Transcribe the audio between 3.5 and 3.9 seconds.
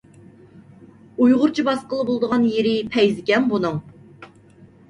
بۇنىڭ.